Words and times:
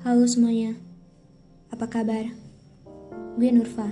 Halo 0.00 0.24
semuanya, 0.24 0.80
apa 1.68 1.84
kabar? 1.84 2.32
Gue 3.36 3.52
Nurfa. 3.52 3.84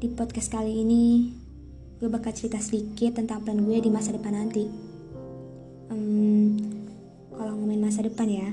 Di 0.00 0.08
podcast 0.16 0.48
kali 0.48 0.80
ini, 0.80 1.28
gue 2.00 2.08
bakal 2.08 2.32
cerita 2.32 2.56
sedikit 2.56 3.20
tentang 3.20 3.44
plan 3.44 3.60
gue 3.60 3.76
di 3.76 3.92
masa 3.92 4.16
depan 4.16 4.32
nanti. 4.32 4.64
Hmm, 5.92 6.56
kalau 7.36 7.52
ngomongin 7.52 7.84
masa 7.84 8.00
depan 8.00 8.32
ya, 8.32 8.48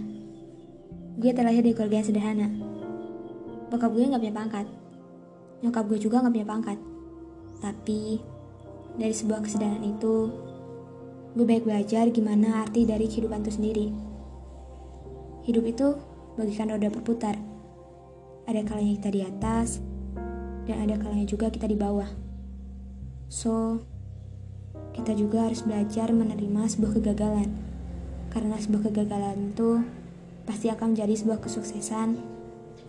gue 1.23 1.31
terlahir 1.31 1.63
di 1.63 1.71
keluarga 1.71 2.03
yang 2.03 2.07
sederhana. 2.11 2.51
Bokap 3.71 3.95
gue 3.95 4.11
gak 4.11 4.19
punya 4.19 4.35
pangkat, 4.35 4.67
nyokap 5.63 5.87
gue 5.87 5.99
juga 6.03 6.19
gak 6.19 6.35
punya 6.35 6.51
pangkat. 6.51 6.77
Tapi, 7.63 8.19
dari 8.99 9.15
sebuah 9.15 9.39
kesederhanaan 9.39 9.87
itu, 9.87 10.15
gue 11.31 11.45
baik 11.47 11.63
belajar 11.63 12.11
gimana 12.11 12.67
arti 12.67 12.83
dari 12.83 13.07
kehidupan 13.07 13.39
itu 13.39 13.55
sendiri. 13.55 14.06
Hidup 15.47 15.63
itu 15.63 15.95
bagikan 16.35 16.67
roda 16.67 16.91
berputar. 16.91 17.39
Ada 18.51 18.67
kalanya 18.67 18.99
kita 18.99 19.09
di 19.15 19.21
atas, 19.23 19.79
dan 20.67 20.83
ada 20.83 20.99
kalanya 20.99 21.23
juga 21.23 21.47
kita 21.47 21.71
di 21.71 21.79
bawah. 21.79 22.11
So, 23.31 23.79
kita 24.91 25.15
juga 25.15 25.47
harus 25.47 25.63
belajar 25.63 26.11
menerima 26.11 26.67
sebuah 26.67 26.99
kegagalan. 26.99 27.47
Karena 28.27 28.59
sebuah 28.59 28.91
kegagalan 28.91 29.55
itu 29.55 29.79
pasti 30.43 30.67
akan 30.67 30.91
menjadi 30.91 31.15
sebuah 31.15 31.39
kesuksesan 31.39 32.19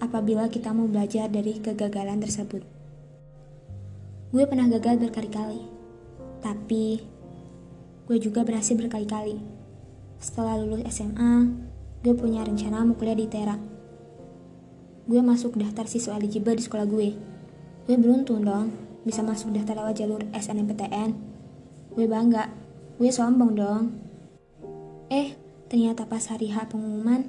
apabila 0.03 0.51
kita 0.51 0.75
mau 0.75 0.91
belajar 0.91 1.31
dari 1.31 1.63
kegagalan 1.63 2.19
tersebut. 2.19 2.67
Gue 4.35 4.45
pernah 4.51 4.67
gagal 4.67 4.99
berkali-kali, 4.99 5.63
tapi 6.43 7.07
gue 8.11 8.19
juga 8.19 8.43
berhasil 8.43 8.75
berkali-kali. 8.75 9.39
Setelah 10.19 10.59
lulus 10.59 10.83
SMA, 10.91 11.47
gue 11.99 12.15
punya 12.15 12.47
rencana 12.47 12.87
mau 12.87 12.95
kuliah 12.95 13.19
di 13.19 13.27
Tera. 13.27 13.59
Gue 15.09 15.19
masuk 15.19 15.59
daftar 15.59 15.91
siswa 15.91 16.15
eligible 16.15 16.55
di 16.55 16.63
sekolah 16.63 16.87
gue. 16.87 17.09
Gue 17.91 17.97
beruntung 17.99 18.47
dong, 18.47 18.71
bisa 19.03 19.25
masuk 19.27 19.51
daftar 19.51 19.83
lewat 19.83 19.99
jalur 19.99 20.23
SNMPTN. 20.31 21.11
Gue 21.99 22.07
bangga, 22.07 22.55
gue 23.03 23.11
sombong 23.11 23.53
dong. 23.59 23.85
Eh, 25.11 25.35
ternyata 25.67 26.07
pas 26.07 26.23
hari 26.31 26.55
H 26.55 26.71
pengumuman, 26.71 27.27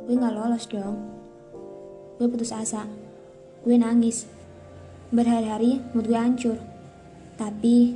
gue 0.00 0.14
gak 0.16 0.32
lolos 0.32 0.64
dong. 0.70 0.96
Gue 2.16 2.30
putus 2.32 2.56
asa, 2.56 2.88
gue 3.66 3.76
nangis. 3.76 4.24
Berhari-hari 5.12 5.84
mood 5.92 6.08
gue 6.08 6.16
hancur. 6.16 6.56
Tapi, 7.36 7.92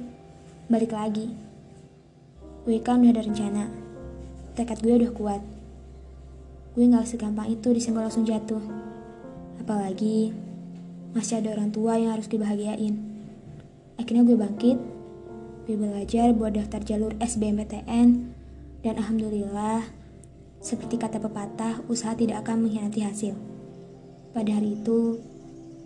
balik 0.68 0.92
lagi. 0.92 1.32
Gue 2.68 2.76
kan 2.84 3.00
udah 3.00 3.16
ada 3.16 3.24
rencana. 3.24 3.64
Tekad 4.52 4.84
gue 4.84 4.94
udah 5.00 5.12
kuat. 5.16 5.59
Gue 6.70 6.86
gak 6.86 7.10
segampang 7.10 7.50
itu 7.50 7.74
disenggol 7.74 8.06
langsung 8.06 8.22
jatuh. 8.22 8.62
Apalagi, 9.58 10.30
masih 11.10 11.42
ada 11.42 11.58
orang 11.58 11.74
tua 11.74 11.98
yang 11.98 12.14
harus 12.14 12.30
dibahagiain. 12.30 12.94
Akhirnya 13.98 14.22
gue 14.22 14.38
bangkit, 14.38 14.78
gue 15.66 15.76
belajar 15.76 16.30
buat 16.30 16.54
daftar 16.54 16.80
jalur 16.86 17.12
SBMPTN, 17.18 18.08
dan 18.80 18.94
alhamdulillah, 18.96 19.84
seperti 20.62 20.96
kata 20.96 21.18
pepatah, 21.18 21.82
usaha 21.90 22.14
tidak 22.14 22.46
akan 22.46 22.64
mengkhianati 22.64 23.00
hasil. 23.02 23.34
Pada 24.30 24.50
hari 24.54 24.78
itu, 24.78 25.18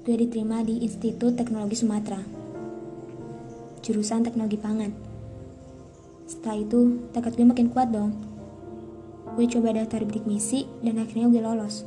gue 0.05 0.15
diterima 0.21 0.61
di 0.61 0.85
Institut 0.85 1.41
Teknologi 1.41 1.81
Sumatera, 1.81 2.21
jurusan 3.81 4.21
teknologi 4.21 4.61
pangan. 4.61 4.93
Setelah 6.29 6.57
itu, 6.61 6.81
tekad 7.17 7.33
gue 7.37 7.47
makin 7.49 7.69
kuat 7.73 7.89
dong. 7.89 8.34
Gue 9.35 9.51
coba 9.51 9.75
daftar 9.75 10.07
bidik 10.07 10.31
misi 10.31 10.63
dan 10.79 11.03
akhirnya 11.03 11.27
gue 11.27 11.43
lolos. 11.43 11.83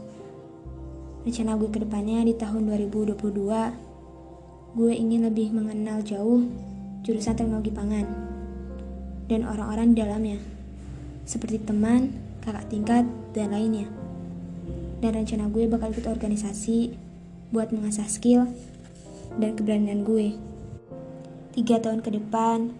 Rencana 1.23 1.55
gue 1.55 1.71
ke 1.71 1.79
depannya 1.79 2.27
di 2.27 2.35
tahun 2.35 2.67
2022, 2.67 4.75
gue 4.75 4.91
ingin 4.91 5.23
lebih 5.23 5.55
mengenal 5.55 6.03
jauh 6.03 6.43
jurusan 7.07 7.39
teknologi 7.39 7.71
pangan 7.71 8.03
dan 9.31 9.43
orang-orang 9.43 9.91
di 9.91 10.03
dalamnya, 10.03 10.39
seperti 11.27 11.59
teman, 11.63 12.15
kakak 12.43 12.67
tingkat, 12.71 13.03
dan 13.35 13.51
lainnya. 13.51 13.87
Dan 15.03 15.23
rencana 15.23 15.51
gue 15.51 15.67
bakal 15.71 15.95
ikut 15.95 16.07
organisasi 16.07 16.95
buat 17.51 17.71
mengasah 17.71 18.07
skill 18.07 18.47
dan 19.39 19.55
keberanian 19.55 20.03
gue. 20.03 20.35
Tiga 21.55 21.79
tahun 21.79 22.03
ke 22.03 22.17
depan, 22.17 22.75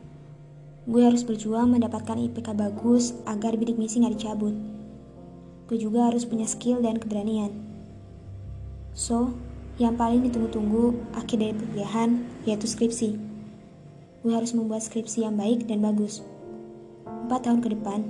gue 0.88 1.04
harus 1.04 1.28
berjuang 1.28 1.76
mendapatkan 1.76 2.16
IPK 2.16 2.56
bagus 2.56 3.12
agar 3.28 3.60
bidik 3.60 3.76
misi 3.76 4.00
gak 4.00 4.16
dicabut. 4.16 4.56
Gue 5.68 5.76
juga 5.76 6.08
harus 6.08 6.24
punya 6.24 6.48
skill 6.48 6.80
dan 6.80 6.96
keberanian. 6.96 7.52
So, 8.96 9.36
yang 9.76 10.00
paling 10.00 10.24
ditunggu-tunggu 10.24 10.96
akhir 11.12 11.44
dari 11.44 11.54
perkuliahan 11.60 12.24
yaitu 12.48 12.72
skripsi. 12.72 13.20
Gue 14.24 14.32
harus 14.32 14.56
membuat 14.56 14.88
skripsi 14.88 15.28
yang 15.28 15.36
baik 15.36 15.68
dan 15.68 15.84
bagus. 15.84 16.24
Empat 17.04 17.52
tahun 17.52 17.60
ke 17.60 17.76
depan, 17.76 18.08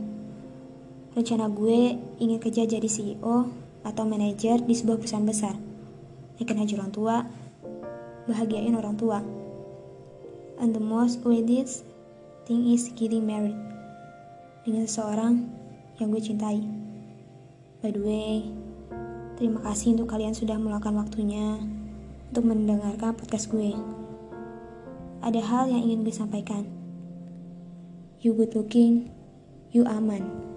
rencana 1.18 1.50
gue 1.50 1.98
ingin 2.22 2.38
kerja 2.38 2.70
jadi 2.70 2.86
CEO 2.86 3.50
atau 3.82 4.04
manajer 4.06 4.62
di 4.62 4.78
sebuah 4.78 5.02
perusahaan 5.02 5.26
besar. 5.26 5.58
Yakin 6.38 6.62
haji 6.62 6.74
orang 6.78 6.94
tua, 6.94 7.26
bahagiain 8.30 8.78
orang 8.78 8.94
tua. 8.94 9.26
And 10.62 10.78
the 10.78 10.82
most 10.82 11.26
weirdest 11.26 11.97
thing 12.48 12.72
is 12.72 12.88
getting 12.96 13.28
married 13.28 13.60
dengan 14.64 14.88
seseorang 14.88 15.52
yang 16.00 16.08
gue 16.16 16.24
cintai. 16.24 16.64
By 17.84 17.94
the 17.94 18.02
way, 18.02 18.48
Terima 19.38 19.62
kasih 19.62 19.94
untuk 19.94 20.10
kalian 20.10 20.34
sudah 20.34 20.58
meluangkan 20.58 20.98
waktunya 20.98 21.62
untuk 22.34 22.50
mendengarkan 22.50 23.14
podcast 23.14 23.54
gue. 23.54 23.70
Ada 25.22 25.38
hal 25.46 25.70
yang 25.70 25.86
ingin 25.86 26.02
gue 26.02 26.10
sampaikan. 26.10 26.66
You 28.18 28.34
good 28.34 28.58
looking, 28.58 29.14
you 29.70 29.86
aman. 29.86 30.57